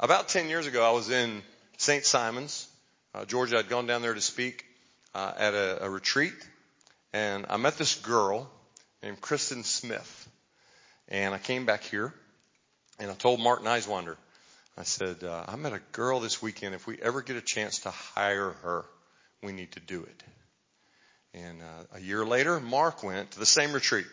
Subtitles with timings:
[0.00, 1.42] about 10 years ago, I was in
[1.76, 2.04] St.
[2.04, 2.66] Simons,
[3.14, 3.58] uh, Georgia.
[3.58, 4.64] I'd gone down there to speak
[5.14, 6.34] uh, at a, a retreat,
[7.12, 8.50] and I met this girl
[9.02, 10.28] named Kristen Smith.
[11.08, 12.14] And I came back here,
[12.98, 14.16] and I told Martin Neiswander,
[14.76, 16.74] I said, uh, I met a girl this weekend.
[16.74, 18.84] If we ever get a chance to hire her,
[19.42, 20.22] we need to do it.
[21.34, 24.06] And uh, a year later, Mark went to the same retreat,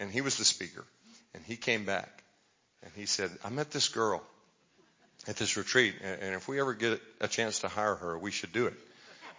[0.00, 0.84] and he was the speaker.
[1.34, 2.24] And he came back,
[2.82, 4.22] and he said, I met this girl
[5.28, 8.52] at this retreat, and if we ever get a chance to hire her, we should
[8.52, 8.74] do it.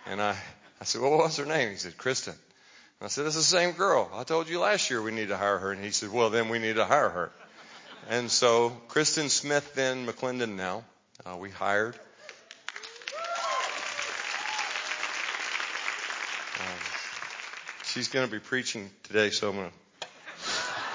[0.05, 0.35] And I,
[0.81, 1.71] I said, well, what's her name?
[1.71, 2.33] He said, Kristen.
[2.99, 4.09] And I said, it's the same girl.
[4.13, 5.71] I told you last year we need to hire her.
[5.71, 7.31] And he said, well, then we need to hire her.
[8.09, 10.83] And so Kristen Smith, then McClendon now,
[11.25, 11.95] uh, we hired.
[16.59, 16.79] Um,
[17.85, 19.71] she's going to be preaching today, so I'm going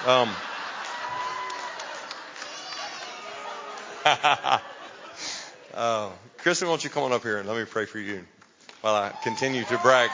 [0.05, 0.11] to.
[0.11, 0.29] Um,
[5.75, 8.25] oh, Kristen, won't you come on up here and let me pray for you
[8.81, 10.11] while I continue to brag.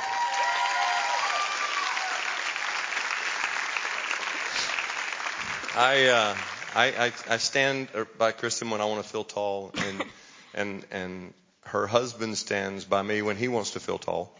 [5.74, 6.36] I, uh,
[6.74, 10.04] I, I, I stand by Kristen when I want to feel tall, and
[10.52, 11.34] and and
[11.66, 14.36] her husband stands by me when he wants to feel tall.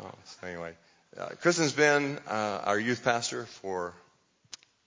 [0.00, 0.72] Oh, so anyway,
[1.18, 3.92] uh, Kristen's been uh, our youth pastor for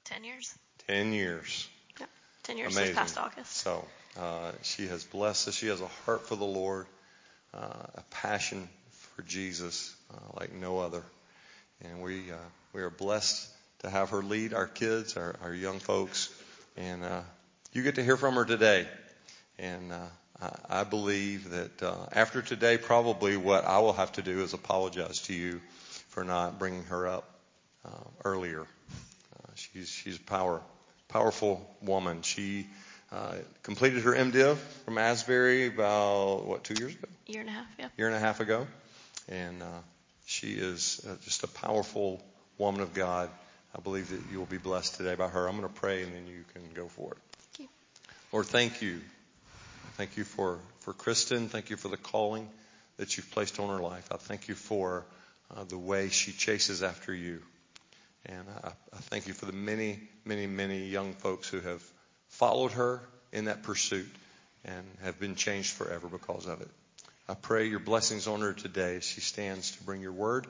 [0.06, 0.54] ten years.
[0.88, 1.70] Ten years.
[2.00, 2.10] Yep,
[2.44, 2.96] ten years Amazing.
[2.96, 3.52] this past August.
[3.58, 3.86] So
[4.20, 5.56] uh, she has blessed us.
[5.56, 6.86] She has a heart for the Lord,
[7.54, 8.68] uh, a passion
[9.16, 11.04] for Jesus uh, like no other,
[11.82, 12.36] and we uh,
[12.74, 13.50] we are blessed
[13.80, 16.34] to have her lead our kids, our, our young folks,
[16.78, 17.22] and uh,
[17.74, 18.88] you get to hear from her today.
[19.60, 20.00] And uh,
[20.42, 24.54] I, I believe that uh, after today, probably what I will have to do is
[24.54, 25.62] apologize to you
[26.10, 27.30] for not bringing her up
[27.86, 27.90] uh,
[28.24, 28.66] earlier.
[29.56, 30.62] She's she's a power
[31.08, 32.22] powerful woman.
[32.22, 32.68] She
[33.12, 37.08] uh, completed her MDiv from Asbury about what two years ago?
[37.28, 37.88] Year and a half, yeah.
[37.98, 38.68] Year and a half ago,
[39.30, 39.68] and uh,
[40.26, 42.24] she is uh, just a powerful
[42.58, 43.30] woman of God.
[43.76, 45.48] I believe that you will be blessed today by her.
[45.48, 47.18] I'm going to pray and then you can go for it.
[47.40, 47.68] Thank you.
[48.32, 49.02] Lord, thank you.
[49.98, 51.50] Thank you for, for Kristen.
[51.50, 52.50] Thank you for the calling
[52.98, 54.08] that you've placed on her life.
[54.12, 55.06] I thank you for
[55.56, 57.42] uh, the way she chases after you.
[58.26, 61.84] And I, I thank you for the many, many, many young folks who have
[62.38, 63.02] followed her
[63.32, 64.10] in that pursuit
[64.66, 66.70] and have been changed forever because of it.
[67.30, 70.46] I pray your blessings on her today as she stands to bring your word.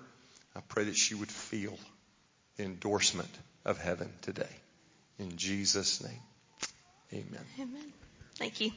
[0.55, 1.77] I pray that she would feel
[2.57, 3.29] the endorsement
[3.65, 4.49] of heaven today.
[5.19, 6.21] In Jesus' name,
[7.13, 7.45] amen.
[7.59, 7.93] Amen.
[8.35, 8.71] Thank you.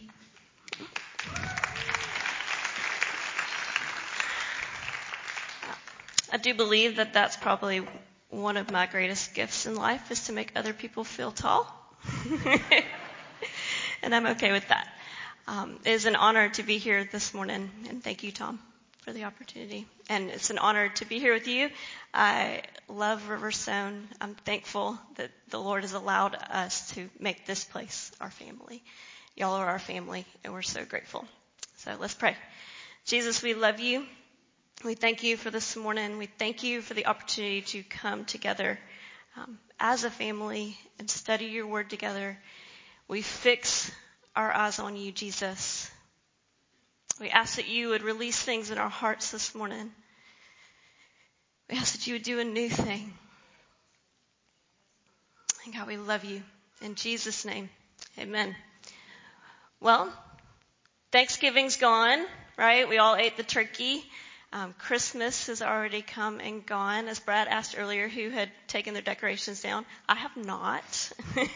[6.31, 7.83] I do believe that that's probably
[8.29, 11.67] one of my greatest gifts in life is to make other people feel tall.
[14.09, 14.89] and I'm okay with that.
[15.47, 18.59] Um, it is an honor to be here this morning, and thank you, Tom,
[19.03, 19.85] for the opportunity.
[20.09, 21.69] And it's an honor to be here with you.
[22.15, 24.05] I love Riverstone.
[24.19, 28.83] I'm thankful that the Lord has allowed us to make this place our family.
[29.37, 31.27] Y'all are our family, and we're so grateful.
[31.77, 32.35] So let's pray.
[33.05, 34.07] Jesus, we love you.
[34.87, 36.17] We thank you for this morning.
[36.17, 38.79] We thank you for the opportunity to come together
[39.37, 42.39] um, as a family and study your word together.
[43.09, 43.91] We fix
[44.37, 45.91] our eyes on you, Jesus.
[47.19, 49.91] We ask that you would release things in our hearts this morning.
[51.71, 53.13] We ask that you would do a new thing.
[55.65, 56.43] And God, we love you.
[56.83, 57.71] In Jesus' name,
[58.19, 58.55] amen.
[59.81, 60.13] Well,
[61.11, 62.25] Thanksgiving's gone,
[62.57, 62.89] right?
[62.89, 64.05] We all ate the turkey.
[64.51, 67.07] Um, Christmas has already come and gone.
[67.09, 69.85] As Brad asked earlier, who had taken their decorations down?
[70.09, 71.49] I have not, but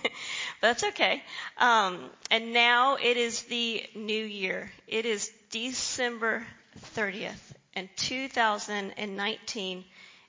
[0.60, 1.22] that's okay.
[1.56, 4.70] Um, and now it is the new year.
[4.86, 6.46] It is December
[6.94, 7.40] 30th,
[7.74, 9.84] and 2019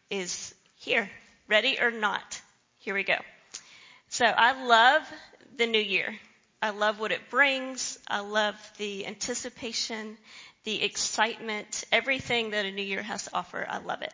[0.09, 1.09] is here.
[1.50, 2.41] Ready or not?
[2.79, 3.18] Here we go.
[4.07, 5.02] So I love
[5.57, 6.16] the new year.
[6.62, 8.00] I love what it brings.
[8.08, 10.17] I love the anticipation,
[10.64, 13.66] the excitement, everything that a new year has to offer.
[13.68, 14.14] I love it.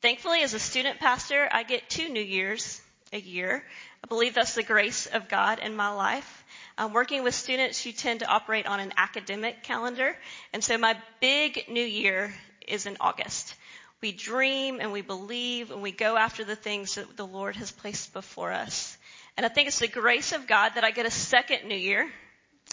[0.00, 2.80] Thankfully, as a student pastor, I get two new years
[3.12, 3.62] a year.
[4.02, 6.44] I believe that's the grace of God in my life.
[6.78, 10.16] Um, working with students, you tend to operate on an academic calendar.
[10.52, 12.34] And so my big new year
[12.66, 13.54] is in August.
[14.00, 17.70] We dream and we believe and we go after the things that the Lord has
[17.70, 18.96] placed before us.
[19.36, 22.10] And I think it's the grace of God that I get a second new year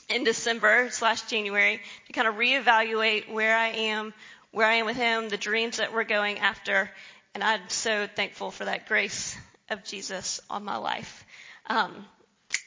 [0.09, 4.13] in December slash January to kind of reevaluate where I am,
[4.51, 6.89] where I am with Him, the dreams that we're going after.
[7.33, 9.37] And I'm so thankful for that grace
[9.69, 11.25] of Jesus on my life.
[11.67, 12.05] Um,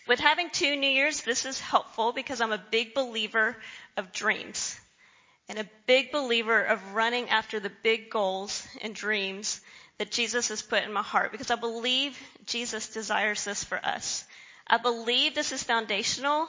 [0.06, 3.56] With having two New Year's, this is helpful because I'm a big believer
[3.96, 4.78] of dreams
[5.48, 9.60] and a big believer of running after the big goals and dreams
[9.98, 14.24] that Jesus has put in my heart because I believe Jesus desires this for us.
[14.66, 16.48] I believe this is foundational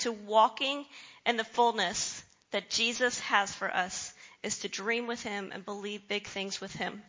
[0.00, 0.86] to walking
[1.26, 6.08] in the fullness that Jesus has for us is to dream with him and believe
[6.08, 7.02] big things with him.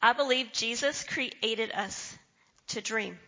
[0.00, 2.16] I believe Jesus created us
[2.68, 3.18] to dream.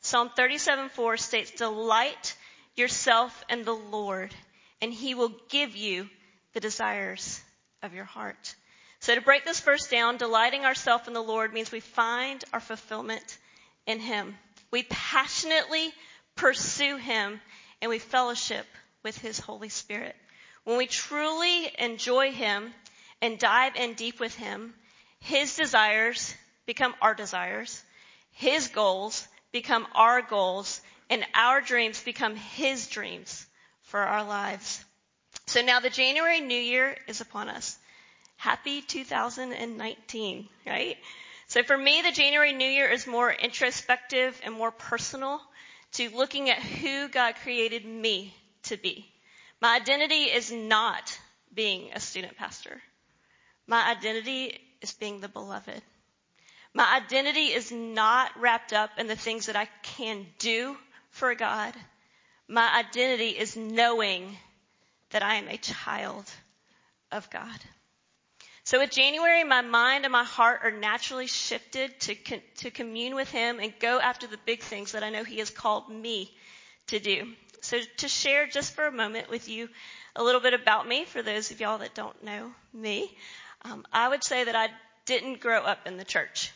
[0.00, 2.36] Psalm 37:4 states, "Delight
[2.74, 4.34] yourself in the Lord,
[4.80, 6.08] and he will give you
[6.52, 7.40] the desires
[7.82, 8.54] of your heart."
[9.00, 12.60] So to break this verse down, delighting ourselves in the Lord means we find our
[12.60, 13.38] fulfillment
[13.86, 14.38] in him.
[14.70, 15.92] We passionately
[16.36, 17.40] pursue him
[17.84, 18.64] and we fellowship
[19.02, 20.16] with his Holy Spirit.
[20.64, 22.72] When we truly enjoy him
[23.20, 24.72] and dive in deep with him,
[25.20, 26.34] his desires
[26.64, 27.82] become our desires.
[28.32, 33.46] His goals become our goals and our dreams become his dreams
[33.82, 34.82] for our lives.
[35.44, 37.76] So now the January New Year is upon us.
[38.36, 40.96] Happy 2019, right?
[41.48, 45.42] So for me, the January New Year is more introspective and more personal
[45.94, 49.06] to looking at who God created me to be.
[49.60, 51.18] My identity is not
[51.52, 52.80] being a student pastor.
[53.66, 55.82] My identity is being the beloved.
[56.74, 60.76] My identity is not wrapped up in the things that I can do
[61.10, 61.74] for God.
[62.48, 64.36] My identity is knowing
[65.10, 66.28] that I am a child
[67.12, 67.60] of God.
[68.64, 72.14] So with January, my mind and my heart are naturally shifted to,
[72.56, 75.50] to commune with Him and go after the big things that I know He has
[75.50, 76.34] called me
[76.86, 77.34] to do.
[77.60, 79.68] So to share just for a moment with you
[80.16, 83.14] a little bit about me, for those of y'all that don't know me,
[83.66, 84.68] um, I would say that I
[85.04, 86.50] didn't grow up in the church.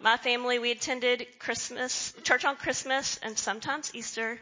[0.00, 4.40] My family, we attended Christmas, church on Christmas and sometimes Easter.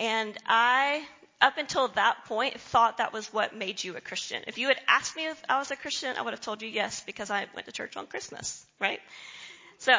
[0.00, 1.04] And I,
[1.40, 4.42] up until that point, thought that was what made you a Christian.
[4.46, 6.68] If you had asked me if I was a Christian, I would have told you
[6.68, 9.00] yes because I went to church on Christmas, right?
[9.78, 9.98] So,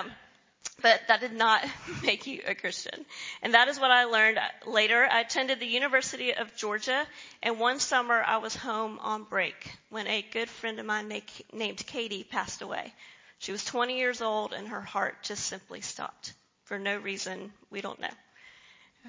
[0.82, 1.66] but that did not
[2.04, 3.06] make you a Christian.
[3.42, 5.08] And that is what I learned later.
[5.10, 7.06] I attended the University of Georgia,
[7.42, 11.12] and one summer I was home on break when a good friend of mine
[11.52, 12.94] named Katie passed away.
[13.40, 16.34] She was 20 years old and her heart just simply stopped
[16.66, 18.14] for no reason we don't know.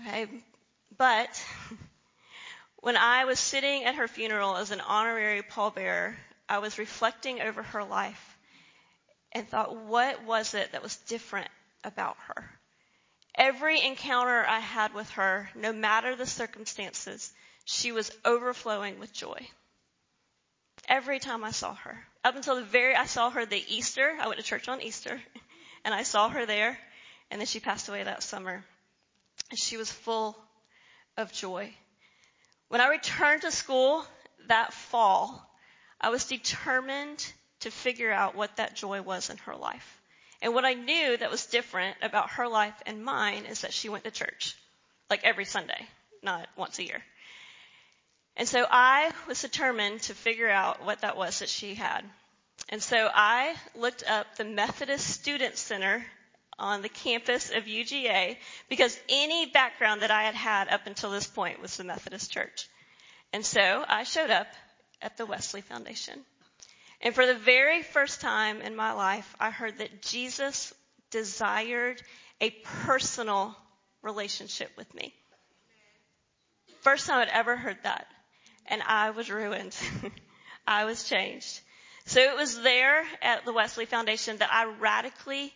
[0.00, 0.26] Okay.
[0.96, 1.44] But
[2.82, 6.17] when I was sitting at her funeral as an honorary pallbearer,
[6.49, 8.38] I was reflecting over her life
[9.31, 11.49] and thought, what was it that was different
[11.84, 12.50] about her?
[13.37, 17.32] Every encounter I had with her, no matter the circumstances,
[17.64, 19.49] she was overflowing with joy.
[20.88, 24.19] Every time I saw her up until the very, I saw her the Easter.
[24.20, 25.23] I went to church on Easter
[25.84, 26.76] and I saw her there
[27.31, 28.64] and then she passed away that summer.
[29.50, 30.37] And she was full
[31.17, 31.73] of joy.
[32.72, 34.02] When I returned to school
[34.48, 35.46] that fall,
[36.00, 37.22] I was determined
[37.60, 40.00] to figure out what that joy was in her life.
[40.40, 43.90] And what I knew that was different about her life and mine is that she
[43.90, 44.56] went to church.
[45.10, 45.86] Like every Sunday,
[46.22, 47.02] not once a year.
[48.38, 52.00] And so I was determined to figure out what that was that she had.
[52.70, 56.02] And so I looked up the Methodist Student Center
[56.62, 58.36] on the campus of UGA
[58.68, 62.68] because any background that I had had up until this point was the Methodist Church.
[63.32, 64.46] And so I showed up
[65.02, 66.20] at the Wesley Foundation.
[67.00, 70.72] And for the very first time in my life, I heard that Jesus
[71.10, 72.00] desired
[72.40, 72.50] a
[72.84, 73.56] personal
[74.02, 75.12] relationship with me.
[76.81, 78.06] First time I'd ever heard that
[78.66, 79.76] and I was ruined.
[80.66, 81.60] I was changed.
[82.06, 85.52] So it was there at the Wesley Foundation that I radically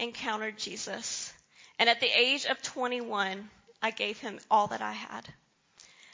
[0.00, 1.32] encountered Jesus.
[1.78, 3.48] And at the age of 21,
[3.82, 5.26] I gave him all that I had.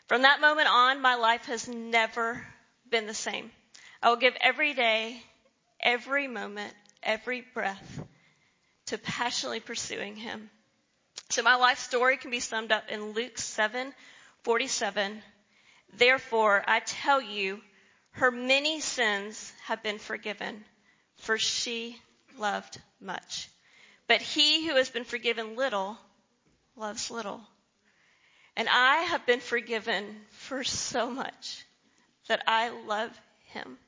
[0.09, 2.47] From that moment on, my life has never
[2.89, 3.51] been the same.
[4.03, 5.23] I will give every day,
[5.81, 8.01] every moment, every breath
[8.87, 10.51] to passionately pursuing him.
[11.31, 13.93] So my life story can be summed up in Luke 7,
[14.43, 15.23] 47
[15.95, 17.61] Therefore, I tell you,
[18.13, 20.65] her many sins have been forgiven,
[21.17, 22.01] for she
[22.39, 23.49] loved much.
[24.09, 25.99] But he who has been forgiven little
[26.77, 27.41] loves little.
[28.57, 31.65] And I have been forgiven for so much
[32.29, 33.79] that I love him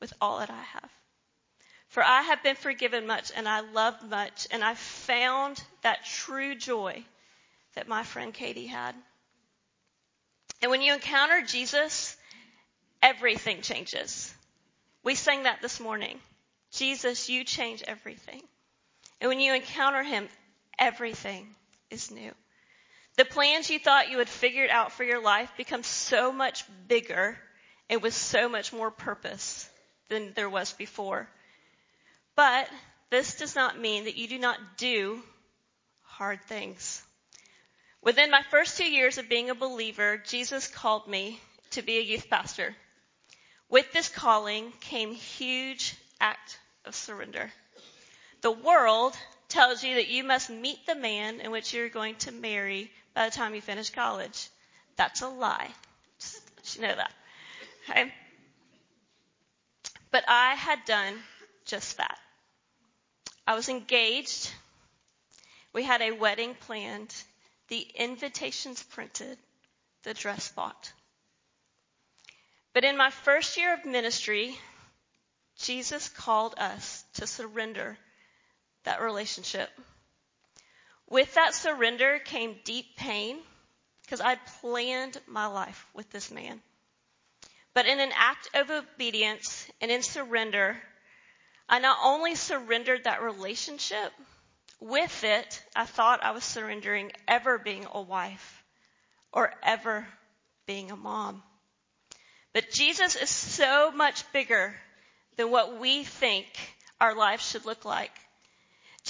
[0.00, 0.90] with all that I have.
[1.88, 6.54] For I have been forgiven much and I loved much and I found that true
[6.54, 7.04] joy
[7.74, 8.94] that my friend Katie had.
[10.62, 12.16] And when you encounter Jesus,
[13.02, 14.32] everything changes.
[15.02, 16.20] We sang that this morning.
[16.72, 18.42] Jesus, you change everything.
[19.20, 20.28] And when you encounter him,
[20.78, 21.54] everything
[21.90, 22.32] is new.
[23.16, 27.36] The plans you thought you had figured out for your life become so much bigger
[27.90, 29.68] and with so much more purpose
[30.08, 31.28] than there was before.
[32.36, 32.68] But
[33.10, 35.22] this does not mean that you do not do
[36.02, 37.02] hard things.
[38.02, 41.40] Within my first two years of being a believer, Jesus called me
[41.72, 42.74] to be a youth pastor.
[43.68, 47.52] With this calling came huge act of surrender.
[48.42, 49.16] The world
[49.48, 53.28] tells you that you must meet the man in which you're going to marry by
[53.28, 54.48] the time you finish college.
[54.96, 55.68] That's a lie.
[56.18, 57.12] Just let you know that.
[57.90, 58.12] Okay?
[60.10, 61.14] But I had done
[61.64, 62.18] just that.
[63.46, 64.50] I was engaged.
[65.72, 67.14] We had a wedding planned,
[67.68, 69.38] the invitations printed,
[70.02, 70.92] the dress bought.
[72.72, 74.56] But in my first year of ministry,
[75.58, 77.98] Jesus called us to surrender
[78.84, 79.68] that relationship.
[81.08, 83.38] With that surrender came deep pain
[84.02, 86.60] because I'd planned my life with this man.
[87.74, 90.76] But in an act of obedience and in surrender,
[91.68, 94.12] I not only surrendered that relationship,
[94.80, 98.64] with it, I thought I was surrendering ever being a wife
[99.32, 100.06] or ever
[100.66, 101.42] being a mom.
[102.52, 104.74] But Jesus is so much bigger
[105.36, 106.46] than what we think
[107.00, 108.12] our life should look like.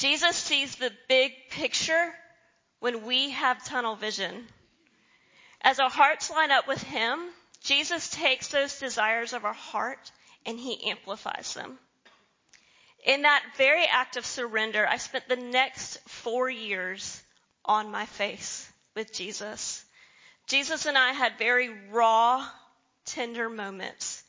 [0.01, 2.15] Jesus sees the big picture
[2.79, 4.47] when we have tunnel vision.
[5.61, 7.21] As our hearts line up with Him,
[7.63, 10.11] Jesus takes those desires of our heart
[10.47, 11.79] and He amplifies them.
[13.05, 17.23] In that very act of surrender, I spent the next four years
[17.67, 19.85] on my face with Jesus.
[20.47, 22.49] Jesus and I had very raw,
[23.05, 24.25] tender moments.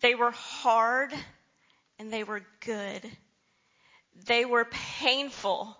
[0.00, 1.14] They were hard
[2.00, 3.08] and they were good.
[4.14, 5.76] They were painful,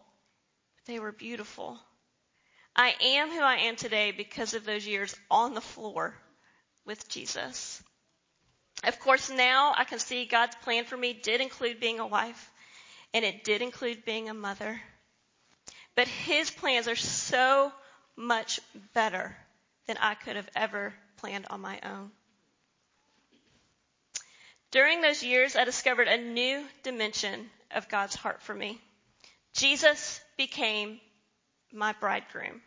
[0.77, 1.79] but they were beautiful.
[2.75, 6.15] I am who I am today because of those years on the floor
[6.85, 7.83] with Jesus.
[8.85, 12.51] Of course, now I can see God's plan for me did include being a wife,
[13.15, 14.81] and it did include being a mother.
[15.95, 17.73] But His plans are so
[18.17, 18.61] much
[18.95, 19.37] better
[19.87, 22.11] than I could have ever planned on my own.
[24.73, 28.81] During those years, I discovered a new dimension of God's heart for me.
[29.53, 30.99] Jesus became
[31.71, 32.63] my bridegroom,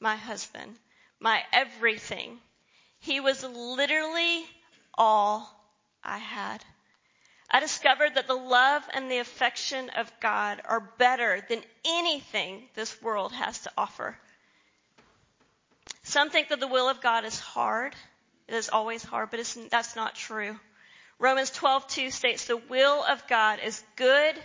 [0.00, 0.74] my husband,
[1.20, 2.38] my everything.
[2.98, 4.42] He was literally
[4.94, 5.48] all
[6.02, 6.64] I had.
[7.50, 13.02] I discovered that the love and the affection of God are better than anything this
[13.02, 14.16] world has to offer.
[16.04, 17.94] Some think that the will of God is hard.
[18.48, 19.40] It is always hard, but
[19.70, 20.58] that's not true.
[21.20, 24.42] Romans 12:2 states the will of God is good,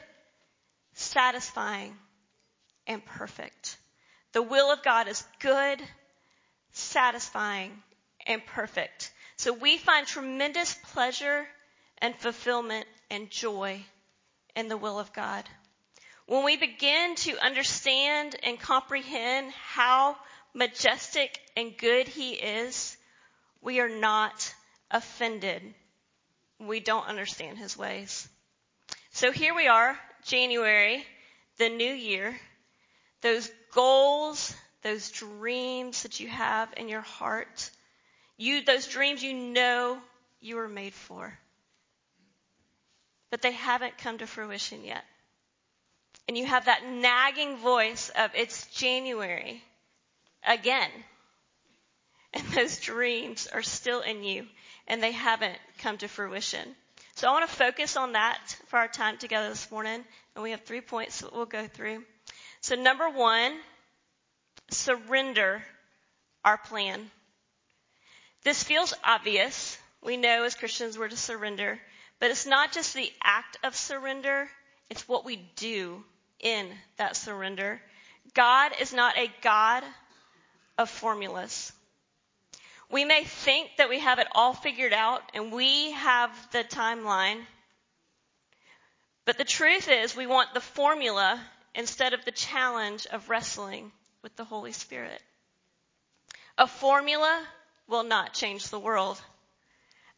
[0.91, 1.97] satisfying,
[2.85, 3.77] and perfect.
[4.33, 5.81] The will of God is good,
[6.73, 7.81] satisfying,
[8.27, 9.13] and perfect.
[9.37, 11.47] So we find tremendous pleasure
[11.99, 13.81] and fulfillment and joy
[14.53, 15.47] in the will of God.
[16.25, 20.17] When we begin to understand and comprehend how
[20.53, 22.97] majestic and good He is,
[23.61, 24.53] we are not
[24.91, 25.73] offended
[26.59, 28.27] we don't understand his ways.
[29.11, 31.05] So here we are, January,
[31.57, 32.37] the new year.
[33.21, 37.69] Those goals, those dreams that you have in your heart,
[38.37, 39.97] you, those dreams you know
[40.41, 41.37] you were made for.
[43.31, 45.03] But they haven't come to fruition yet.
[46.27, 49.63] And you have that nagging voice of, it's January
[50.45, 50.89] again.
[52.55, 54.47] Those dreams are still in you
[54.87, 56.75] and they haven't come to fruition.
[57.15, 60.03] So I want to focus on that for our time together this morning.
[60.35, 62.03] And we have three points that we'll go through.
[62.61, 63.53] So number one,
[64.69, 65.63] surrender
[66.43, 67.09] our plan.
[68.43, 69.77] This feels obvious.
[70.01, 71.79] We know as Christians we're to surrender,
[72.19, 74.47] but it's not just the act of surrender,
[74.89, 76.03] it's what we do
[76.39, 77.81] in that surrender.
[78.33, 79.83] God is not a God
[80.77, 81.71] of formulas.
[82.89, 87.41] We may think that we have it all figured out and we have the timeline.
[89.25, 91.41] But the truth is, we want the formula
[91.73, 95.21] instead of the challenge of wrestling with the Holy Spirit.
[96.57, 97.43] A formula
[97.87, 99.21] will not change the world.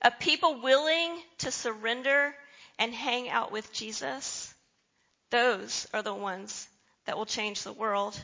[0.01, 2.35] A people willing to surrender
[2.77, 4.53] and hang out with Jesus,
[5.31, 6.67] those are the ones
[7.05, 8.19] that will change the world.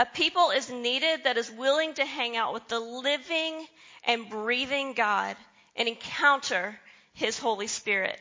[0.00, 3.66] A people is needed that is willing to hang out with the living
[4.04, 5.36] and breathing God
[5.76, 6.80] and encounter
[7.12, 8.18] His Holy Spirit.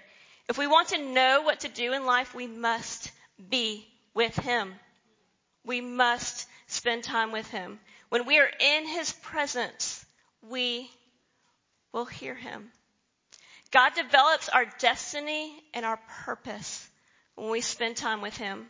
[0.49, 3.11] If we want to know what to do in life, we must
[3.49, 4.75] be with Him.
[5.65, 7.79] We must spend time with Him.
[8.09, 10.03] When we are in his presence,
[10.41, 10.89] we
[11.93, 12.71] will hear him.
[13.71, 16.89] God develops our destiny and our purpose
[17.35, 18.67] when we spend time with him.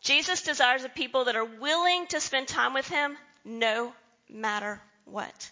[0.00, 3.92] Jesus desires a people that are willing to spend time with him no
[4.28, 5.50] matter what.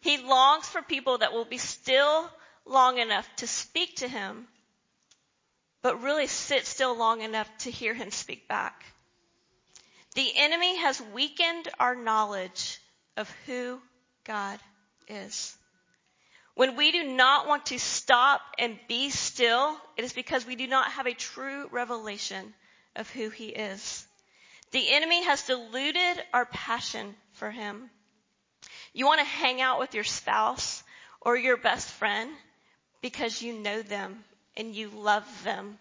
[0.00, 2.28] He longs for people that will be still
[2.64, 4.46] long enough to speak to him,
[5.82, 8.84] but really sit still long enough to hear him speak back.
[10.14, 12.78] The enemy has weakened our knowledge
[13.16, 13.80] of who
[14.24, 14.58] God
[15.08, 15.56] is.
[16.54, 20.66] When we do not want to stop and be still, it is because we do
[20.66, 22.52] not have a true revelation
[22.96, 24.06] of who he is.
[24.72, 27.90] The enemy has diluted our passion for him.
[28.92, 30.82] You want to hang out with your spouse
[31.20, 32.30] or your best friend
[33.00, 34.24] because you know them
[34.56, 35.78] and you love them.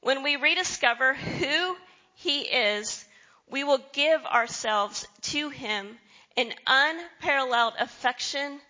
[0.00, 1.76] When we rediscover who
[2.14, 3.04] he is,
[3.50, 5.98] we will give ourselves to him
[6.36, 8.60] in unparalleled affection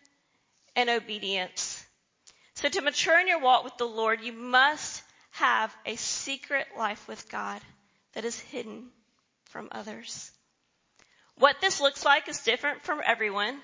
[0.75, 1.85] and obedience.
[2.55, 5.00] So to mature in your walk with the Lord, you must
[5.41, 7.63] have a secret life with God
[8.13, 8.91] that is hidden
[9.47, 10.31] from others.
[11.37, 13.59] What this looks like is different from everyone.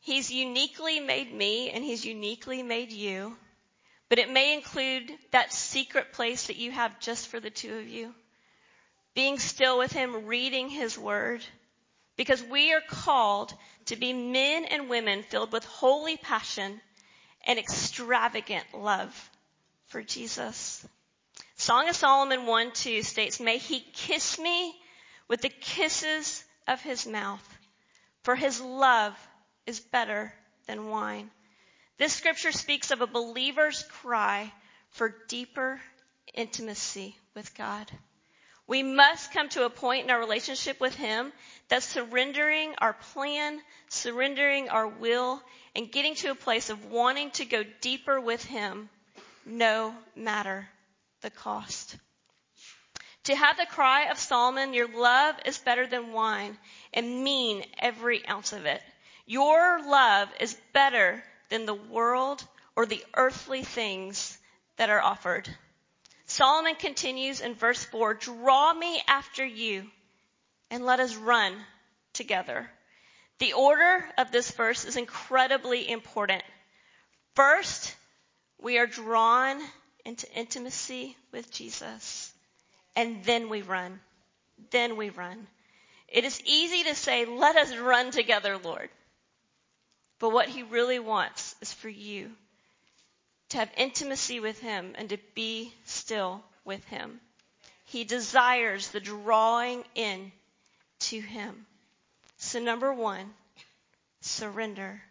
[0.00, 3.36] He's uniquely made me and he's uniquely made you,
[4.08, 7.86] but it may include that secret place that you have just for the two of
[7.86, 8.12] you.
[9.14, 11.44] Being still with him, reading his word,
[12.16, 13.54] because we are called
[13.86, 16.80] to be men and women filled with holy passion
[17.46, 19.30] and extravagant love
[19.90, 20.86] for Jesus.
[21.56, 24.74] Song of Solomon 1 2 states, May he kiss me
[25.28, 27.46] with the kisses of his mouth,
[28.22, 29.14] for his love
[29.66, 30.32] is better
[30.66, 31.30] than wine.
[31.98, 34.52] This scripture speaks of a believer's cry
[34.90, 35.80] for deeper
[36.34, 37.90] intimacy with God.
[38.68, 41.32] We must come to a point in our relationship with Him
[41.68, 45.42] that surrendering our plan, surrendering our will,
[45.74, 48.88] and getting to a place of wanting to go deeper with Him
[49.44, 50.68] no matter
[51.22, 51.96] the cost.
[53.24, 56.58] To have the cry of Solomon, your love is better than wine,
[56.92, 58.82] and mean every ounce of it.
[59.26, 64.38] Your love is better than the world or the earthly things
[64.76, 65.48] that are offered.
[66.26, 69.90] Solomon continues in verse 4 Draw me after you,
[70.70, 71.54] and let us run
[72.14, 72.70] together.
[73.38, 76.42] The order of this verse is incredibly important.
[77.34, 77.94] First,
[78.62, 79.60] we are drawn
[80.04, 82.32] into intimacy with Jesus,
[82.96, 84.00] and then we run.
[84.70, 85.46] Then we run.
[86.08, 88.90] It is easy to say, Let us run together, Lord.
[90.18, 92.30] But what he really wants is for you
[93.50, 97.20] to have intimacy with Him and to be still with Him.
[97.84, 100.32] He desires the drawing in
[101.00, 101.66] to Him.
[102.38, 103.30] So number one,
[104.20, 105.02] surrender.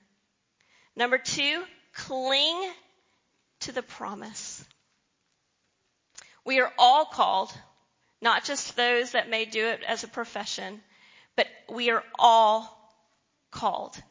[0.95, 2.71] Number two, cling
[3.61, 4.63] to the promise.
[6.45, 7.53] We are all called,
[8.21, 10.81] not just those that may do it as a profession,
[11.35, 12.75] but we are all
[13.51, 14.01] called.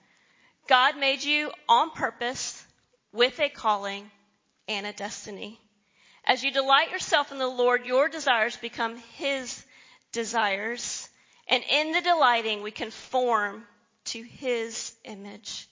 [0.68, 2.64] God made you on purpose
[3.12, 4.10] with a calling
[4.68, 5.58] and a destiny.
[6.24, 9.64] As you delight yourself in the Lord, your desires become His
[10.12, 11.08] desires.
[11.48, 13.64] And in the delighting, we conform
[14.06, 15.66] to His image.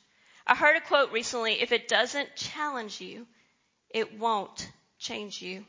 [0.47, 3.27] I heard a quote recently, if it doesn't challenge you,
[3.91, 5.65] it won't change you.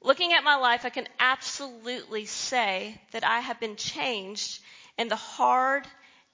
[0.00, 4.60] Looking at my life, I can absolutely say that I have been changed
[4.96, 5.86] in the hard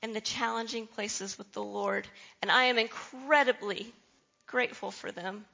[0.02, 2.06] and the challenging places with the Lord,
[2.42, 3.92] and I am incredibly
[4.46, 5.46] grateful for them.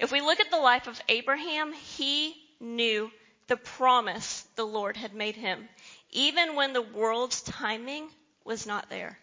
[0.00, 3.12] If we look at the life of Abraham, he knew
[3.46, 5.68] the promise the Lord had made him,
[6.10, 8.08] even when the world's timing
[8.44, 9.18] was not there.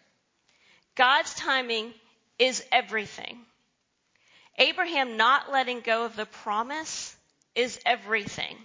[0.94, 1.92] God's timing
[2.38, 3.44] is everything.
[4.58, 7.16] Abraham not letting go of the promise
[7.54, 8.56] is everything.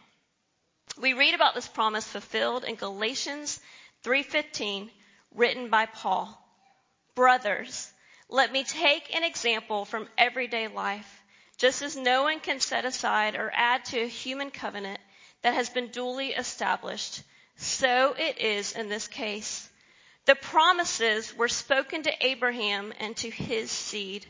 [0.97, 3.59] We read about this promise fulfilled in Galatians
[4.03, 4.89] 3:15
[5.31, 6.41] written by Paul.
[7.15, 7.91] Brothers,
[8.29, 11.23] let me take an example from everyday life.
[11.57, 14.99] Just as no one can set aside or add to a human covenant
[15.41, 17.21] that has been duly established,
[17.55, 19.69] so it is in this case.
[20.25, 24.25] The promises were spoken to Abraham and to his seed.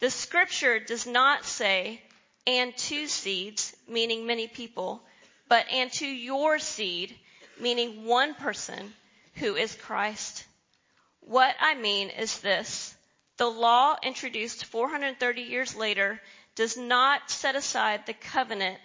[0.00, 2.02] The scripture does not say,
[2.46, 5.02] and to seeds, meaning many people,
[5.48, 7.16] but and to your seed,
[7.58, 8.94] meaning one person
[9.34, 10.44] who is Christ.
[11.20, 12.94] What I mean is this.
[13.36, 16.20] The law introduced 430 years later
[16.54, 18.78] does not set aside the covenant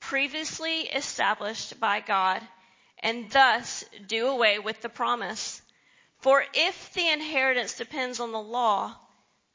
[0.00, 2.42] previously established by God
[2.98, 5.60] and thus do away with the promise.
[6.18, 8.96] For if the inheritance depends on the law,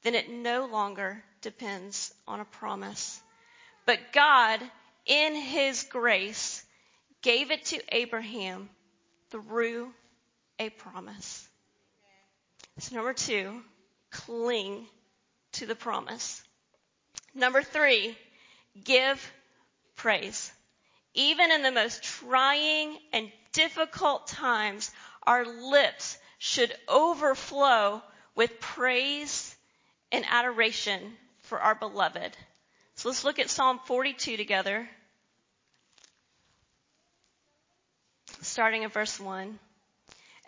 [0.03, 3.21] then it no longer depends on a promise.
[3.85, 4.61] But God,
[5.05, 6.63] in His grace,
[7.21, 8.69] gave it to Abraham
[9.29, 9.91] through
[10.59, 11.47] a promise.
[12.79, 13.61] So number two,
[14.11, 14.85] cling
[15.53, 16.43] to the promise.
[17.33, 18.17] Number three,
[18.83, 19.31] give
[19.95, 20.51] praise.
[21.13, 24.91] Even in the most trying and difficult times,
[25.23, 28.01] our lips should overflow
[28.35, 29.56] with praise
[30.11, 31.01] and adoration
[31.39, 32.35] for our beloved.
[32.95, 34.89] So let's look at Psalm 42 together.
[38.41, 39.59] Starting at verse 1.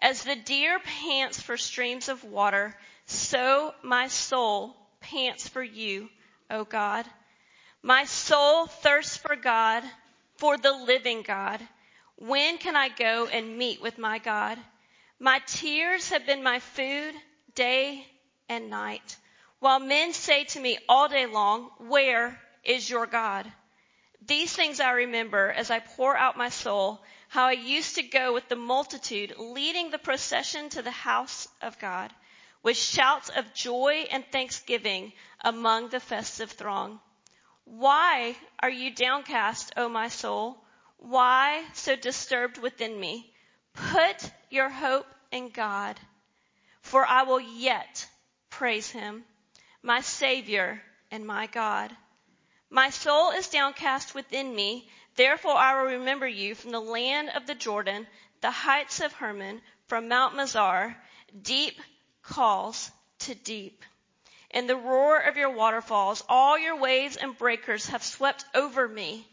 [0.02, 6.10] As the deer pants for streams of water, so my soul pants for you,
[6.50, 7.06] O God.
[7.82, 9.84] My soul thirsts for God,
[10.36, 11.62] for the living God.
[12.17, 14.58] When can I go and meet with my God?
[15.19, 17.13] My tears have been my food
[17.56, 18.06] day
[18.48, 19.17] and night,
[19.60, 23.52] while men say to me all day long, where is your God?
[24.26, 28.34] These things I remember as I pour out my soul, how I used to go
[28.34, 32.13] with the multitude leading the procession to the house of God
[32.63, 37.00] with shouts of joy and thanksgiving among the festive throng.
[37.65, 40.58] Why are you downcast, O my soul?
[40.98, 43.34] Why so disturbed within me?
[43.74, 45.98] Put your hope in God,
[46.82, 48.08] for I will yet
[48.50, 49.24] praise him,
[49.82, 51.96] my Savior and my God.
[52.70, 57.48] My soul is downcast within me, therefore I will remember you from the land of
[57.48, 58.06] the Jordan,
[58.42, 60.96] the heights of Hermon, from Mount Mizar.
[61.42, 61.80] Deep
[62.22, 63.84] calls to deep.
[64.52, 69.28] In the roar of your waterfalls, all your waves and breakers have swept over me.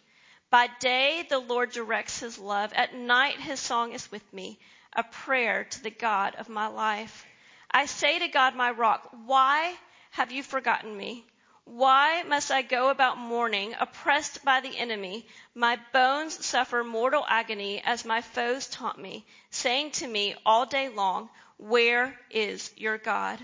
[0.51, 2.73] By day, the Lord directs his love.
[2.75, 4.59] At night, his song is with me,
[4.93, 7.27] a prayer to the God of my life.
[7.71, 9.75] I say to God, my rock, why
[10.11, 11.25] have you forgotten me?
[11.65, 15.27] Why must I go about mourning, oppressed by the enemy?
[15.53, 20.89] My bones suffer mortal agony as my foes taunt me, saying to me all day
[20.89, 23.41] long, where is your God?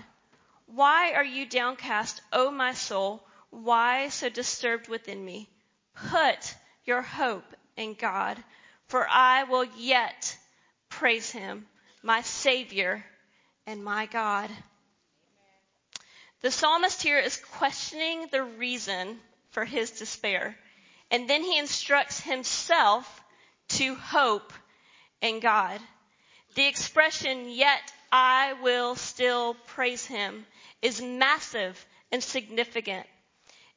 [0.67, 3.27] Why are you downcast, O my soul?
[3.49, 5.49] Why so disturbed within me?
[5.93, 8.41] Put your hope in God,
[8.87, 10.37] for I will yet
[10.89, 11.67] praise him,
[12.01, 13.05] my Savior
[13.67, 14.49] and my God.
[16.43, 19.17] The psalmist here is questioning the reason
[19.51, 20.57] for his despair.
[21.09, 23.23] And then he instructs himself
[23.69, 24.51] to hope
[25.21, 25.79] in God.
[26.55, 27.79] The expression, yet
[28.11, 30.45] I will still praise him,
[30.81, 33.07] is massive and significant.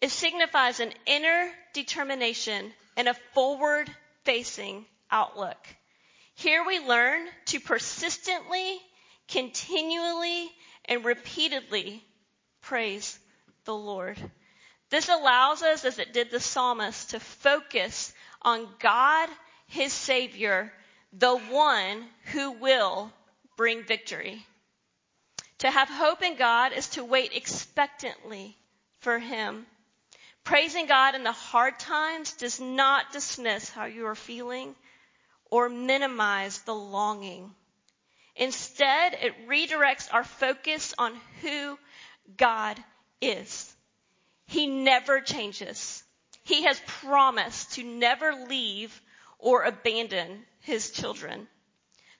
[0.00, 3.88] It signifies an inner determination and a forward
[4.24, 5.68] facing outlook.
[6.34, 8.80] Here we learn to persistently,
[9.28, 10.50] continually,
[10.86, 12.02] and repeatedly
[12.66, 13.18] praise
[13.64, 14.18] the Lord.
[14.90, 19.28] This allows us, as it did the psalmist, to focus on God,
[19.68, 20.72] his Savior,
[21.12, 23.12] the one who will
[23.56, 24.44] bring victory.
[25.58, 28.56] To have hope in God is to wait expectantly
[28.98, 29.66] for him.
[30.42, 34.74] Praising God in the hard times does not dismiss how you are feeling
[35.50, 37.54] or minimize the longing.
[38.34, 41.78] Instead, it redirects our focus on who
[42.36, 42.82] God
[43.20, 43.74] is.
[44.46, 46.02] He never changes.
[46.44, 49.00] He has promised to never leave
[49.38, 51.48] or abandon his children.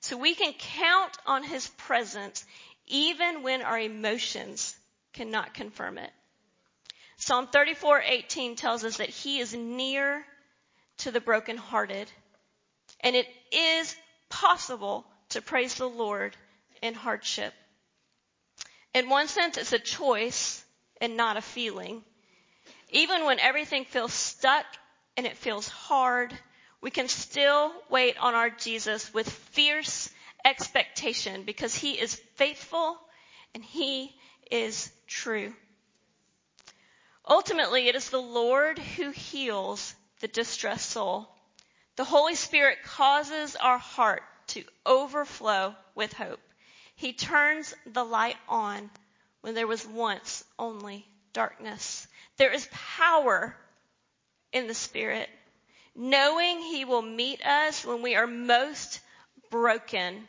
[0.00, 2.44] So we can count on his presence
[2.86, 4.74] even when our emotions
[5.12, 6.12] cannot confirm it.
[7.16, 10.26] Psalm 34:18 tells us that he is near
[10.98, 12.10] to the brokenhearted.
[13.00, 13.96] And it is
[14.28, 16.36] possible to praise the Lord
[16.82, 17.54] in hardship.
[18.96, 20.64] In one sense, it's a choice
[21.02, 22.02] and not a feeling.
[22.88, 24.64] Even when everything feels stuck
[25.18, 26.32] and it feels hard,
[26.80, 30.08] we can still wait on our Jesus with fierce
[30.46, 32.96] expectation because he is faithful
[33.54, 34.16] and he
[34.50, 35.54] is true.
[37.28, 41.28] Ultimately, it is the Lord who heals the distressed soul.
[41.96, 46.40] The Holy Spirit causes our heart to overflow with hope.
[46.96, 48.90] He turns the light on
[49.42, 52.08] when there was once only darkness.
[52.38, 53.56] There is power
[54.52, 55.28] in the Spirit.
[55.94, 59.00] Knowing He will meet us when we are most
[59.50, 60.26] broken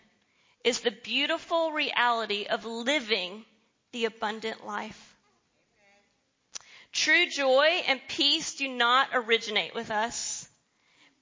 [0.64, 3.46] is the beautiful reality of living
[3.94, 5.16] the abundant life.
[6.92, 10.48] True joy and peace do not originate with us,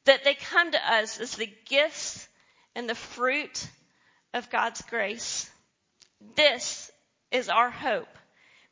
[0.06, 2.28] that they come to us as the gifts
[2.74, 3.68] and the fruit
[4.36, 5.50] of God's grace.
[6.36, 6.92] This
[7.32, 8.10] is our hope.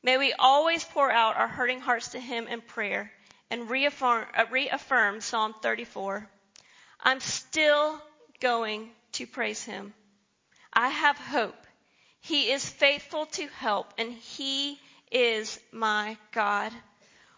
[0.04, 3.10] May we always pour out our hurting hearts to Him in prayer
[3.50, 6.30] and reaffirm, uh, reaffirm Psalm 34.
[7.02, 7.98] I'm still
[8.42, 9.94] going to praise Him.
[10.74, 11.56] I have hope.
[12.20, 14.78] He is faithful to help and He
[15.14, 16.74] is my God.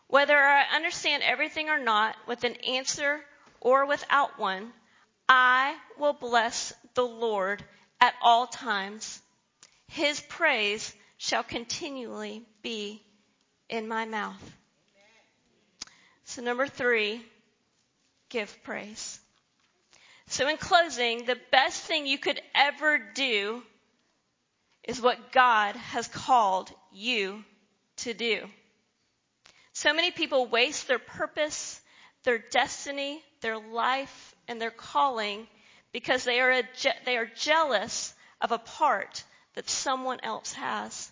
[0.08, 3.22] Whether I understand everything or not, with an answer
[3.62, 4.74] or without one,
[5.30, 7.64] I will bless the Lord
[8.00, 9.22] at all times.
[9.88, 13.02] His praise shall continually be
[13.70, 14.52] in my mouth.
[16.26, 17.22] So, number three,
[18.30, 19.20] give praise.
[20.28, 23.62] So, in closing, the best thing you could ever do
[24.84, 27.44] is what God has called you
[27.98, 28.40] to do.
[29.74, 31.82] So many people waste their purpose,
[32.24, 35.48] their destiny, their life, and their calling
[35.96, 41.10] because they are, je- they are jealous of a part that someone else has.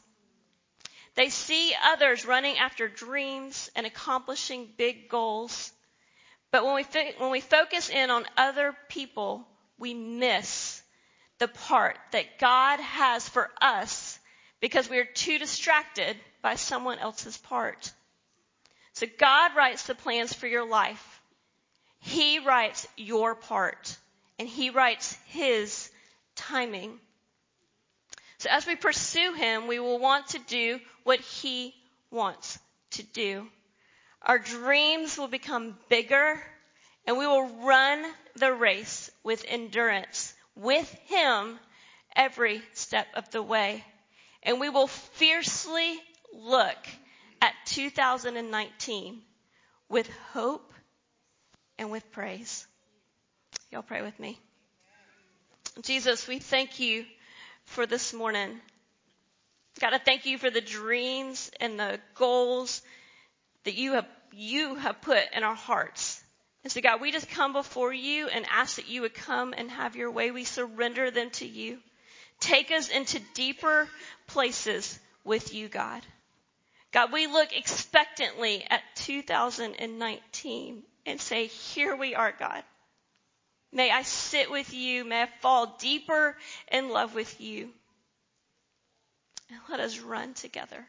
[1.16, 5.72] They see others running after dreams and accomplishing big goals.
[6.52, 10.84] But when we, fi- when we focus in on other people, we miss
[11.40, 14.20] the part that God has for us
[14.60, 17.94] because we are too distracted by someone else's part.
[18.92, 21.22] So God writes the plans for your life.
[22.00, 23.98] He writes your part
[24.40, 25.90] and he writes his
[26.36, 27.00] timing.
[28.40, 31.74] So as we pursue him, we will want to do what he
[32.12, 32.60] wants
[32.92, 33.48] to do.
[34.22, 36.42] Our dreams will become bigger
[37.06, 41.60] and we will run the race with endurance with him
[42.16, 43.84] every step of the way.
[44.44, 46.00] And we will fiercely
[46.34, 46.78] look
[47.42, 49.22] at 2019
[49.90, 50.74] with hope
[51.78, 52.68] and with praise.
[53.74, 54.40] Y'all pray with me.
[55.82, 57.06] Jesus, we thank you
[57.66, 58.62] for this morning.
[59.80, 62.84] God, I thank you for the dreams and the goals
[63.64, 66.24] that you have, you have put in our hearts.
[66.64, 69.72] And so God, we just come before you and ask that you would come and
[69.72, 70.30] have your way.
[70.30, 71.80] We surrender them to you.
[72.40, 73.90] Take us into deeper
[74.28, 76.04] places with you, God.
[76.92, 82.64] God, we look expectantly at 2019 and say, here we are, God.
[83.74, 85.04] May I sit with you.
[85.04, 86.38] May I fall deeper
[86.72, 87.70] in love with you.
[89.50, 90.86] And let us run together.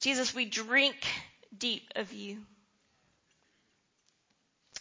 [0.00, 0.96] Jesus, we drink
[1.56, 2.38] deep of you.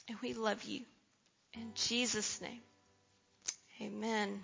[0.07, 0.81] And we love you.
[1.53, 2.61] In Jesus' name,
[3.81, 4.43] amen.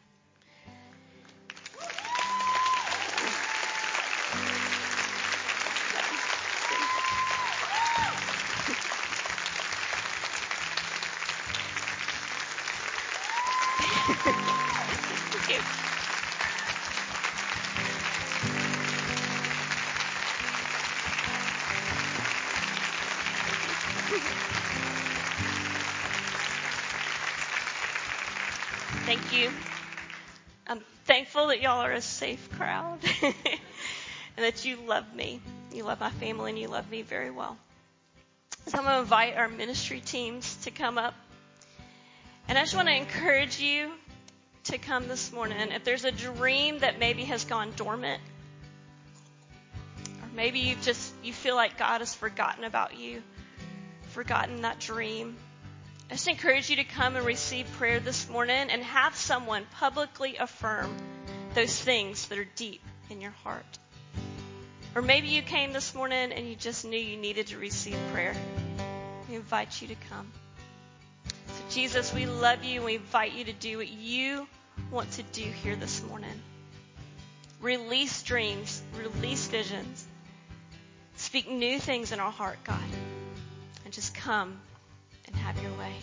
[31.99, 33.33] A safe crowd and
[34.37, 35.41] that you love me.
[35.73, 37.57] You love my family and you love me very well.
[38.67, 41.13] So I'm going to invite our ministry teams to come up.
[42.47, 43.91] And I just want to encourage you
[44.65, 45.73] to come this morning.
[45.73, 48.21] If there's a dream that maybe has gone dormant,
[50.21, 53.21] or maybe you just you feel like God has forgotten about you,
[54.11, 55.35] forgotten that dream,
[56.09, 60.37] I just encourage you to come and receive prayer this morning and have someone publicly
[60.37, 60.95] affirm
[61.53, 63.79] those things that are deep in your heart.
[64.95, 68.35] Or maybe you came this morning and you just knew you needed to receive prayer.
[69.29, 70.31] We invite you to come.
[71.27, 74.47] So, Jesus, we love you and we invite you to do what you
[74.91, 76.41] want to do here this morning.
[77.61, 80.05] Release dreams, release visions,
[81.17, 82.79] speak new things in our heart, God,
[83.85, 84.59] and just come
[85.27, 85.93] and have your way.